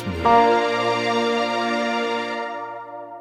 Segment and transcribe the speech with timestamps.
[0.00, 0.12] Kosmö.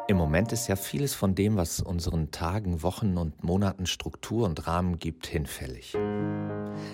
[0.07, 4.65] Im Moment ist ja vieles von dem, was unseren Tagen, Wochen und Monaten Struktur und
[4.65, 5.95] Rahmen gibt, hinfällig.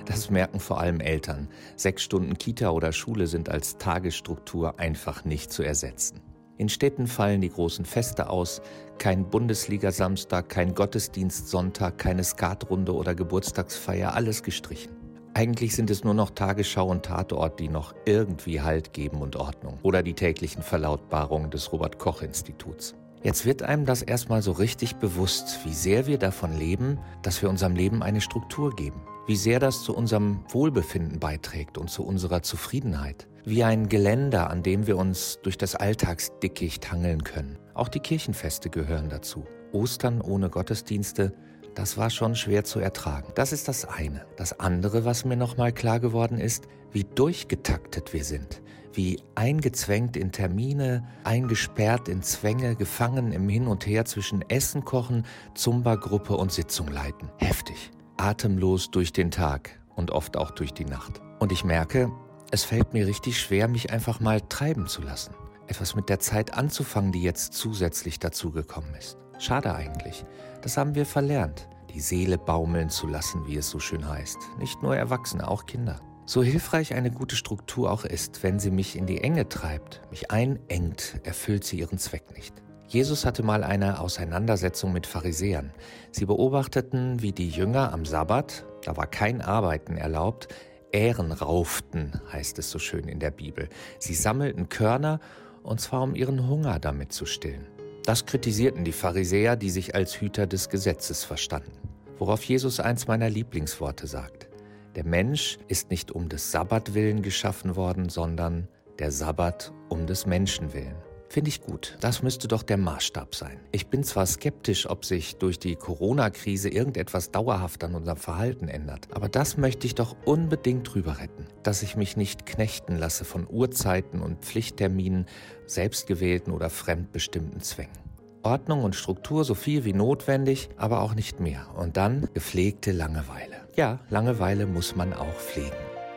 [0.05, 1.47] Das merken vor allem Eltern.
[1.77, 6.19] Sechs Stunden Kita oder Schule sind als Tagesstruktur einfach nicht zu ersetzen.
[6.57, 8.61] In Städten fallen die großen Feste aus,
[8.97, 15.04] kein Bundesliga-Samstag, kein Gottesdienst-Sonntag, keine Skatrunde oder Geburtstagsfeier, alles gestrichen.
[15.37, 19.77] Eigentlich sind es nur noch Tagesschau und Tatort, die noch irgendwie Halt geben und Ordnung.
[19.83, 22.95] Oder die täglichen Verlautbarungen des Robert Koch Instituts.
[23.21, 27.49] Jetzt wird einem das erstmal so richtig bewusst, wie sehr wir davon leben, dass wir
[27.49, 29.01] unserem Leben eine Struktur geben.
[29.27, 33.27] Wie sehr das zu unserem Wohlbefinden beiträgt und zu unserer Zufriedenheit.
[33.43, 37.57] Wie ein Geländer, an dem wir uns durch das Alltagsdickicht hangeln können.
[37.73, 39.43] Auch die Kirchenfeste gehören dazu.
[39.73, 41.33] Ostern ohne Gottesdienste,
[41.75, 43.31] das war schon schwer zu ertragen.
[43.35, 44.25] Das ist das eine.
[44.37, 48.61] Das andere, was mir nochmal klar geworden ist, wie durchgetaktet wir sind.
[48.93, 55.25] Wie eingezwängt in Termine, eingesperrt in Zwänge, gefangen im Hin und Her zwischen Essen kochen,
[55.53, 57.29] Zumba-Gruppe und Sitzung leiten.
[57.37, 57.91] Heftig.
[58.15, 61.21] Atemlos durch den Tag und oft auch durch die Nacht.
[61.39, 62.09] Und ich merke,
[62.51, 65.33] es fällt mir richtig schwer, mich einfach mal treiben zu lassen.
[65.67, 69.17] Etwas mit der Zeit anzufangen, die jetzt zusätzlich dazugekommen ist.
[69.39, 70.25] Schade eigentlich.
[70.61, 74.37] Das haben wir verlernt, die Seele baumeln zu lassen, wie es so schön heißt.
[74.59, 76.01] Nicht nur Erwachsene, auch Kinder.
[76.25, 80.29] So hilfreich eine gute Struktur auch ist, wenn sie mich in die Enge treibt, mich
[80.29, 82.53] einengt, erfüllt sie ihren Zweck nicht.
[82.87, 85.71] Jesus hatte mal eine Auseinandersetzung mit Pharisäern.
[86.11, 90.49] Sie beobachteten, wie die Jünger am Sabbat, da war kein Arbeiten erlaubt,
[90.91, 93.69] Ähren rauften, heißt es so schön in der Bibel.
[93.99, 95.19] Sie sammelten Körner,
[95.63, 97.67] und zwar um ihren Hunger damit zu stillen.
[98.03, 101.84] Das kritisierten die Pharisäer, die sich als Hüter des Gesetzes verstanden.
[102.17, 104.49] Worauf Jesus eins meiner Lieblingsworte sagt.
[104.95, 110.25] Der Mensch ist nicht um des Sabbat willen geschaffen worden, sondern der Sabbat um des
[110.25, 110.95] Menschen willen.
[111.27, 111.97] Finde ich gut.
[111.99, 113.59] Das müsste doch der Maßstab sein.
[113.73, 119.09] Ich bin zwar skeptisch, ob sich durch die Corona-Krise irgendetwas dauerhaft an unserem Verhalten ändert,
[119.11, 123.47] aber das möchte ich doch unbedingt drüber retten, dass ich mich nicht knechten lasse von
[123.49, 125.25] Uhrzeiten und Pflichtterminen,
[125.65, 128.04] selbstgewählten oder fremdbestimmten Zwängen.
[128.45, 131.65] Ordnung und Struktur so viel wie notwendig, aber auch nicht mehr.
[131.75, 133.55] Und dann gepflegte Langeweile.
[133.75, 135.71] Ja, Langeweile muss man auch pflegen.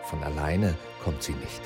[0.04, 1.62] Von alleine kommt sie nicht.